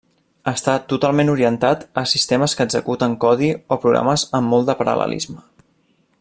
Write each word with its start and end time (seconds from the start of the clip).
Està 0.51 0.73
totalment 0.93 1.29
orientat 1.33 1.83
a 2.03 2.05
sistemes 2.13 2.57
que 2.61 2.67
executen 2.69 3.13
codi 3.27 3.51
o 3.77 3.81
programes 3.85 4.25
amb 4.41 4.55
molt 4.55 4.71
de 4.73 4.77
paral·lelisme. 4.81 5.39